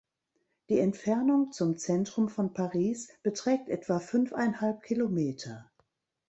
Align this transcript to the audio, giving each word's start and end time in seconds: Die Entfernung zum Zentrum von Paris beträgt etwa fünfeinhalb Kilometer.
Die 0.69 0.79
Entfernung 0.79 1.51
zum 1.51 1.77
Zentrum 1.77 2.27
von 2.27 2.53
Paris 2.55 3.09
beträgt 3.21 3.69
etwa 3.69 3.99
fünfeinhalb 3.99 4.81
Kilometer. 4.81 5.69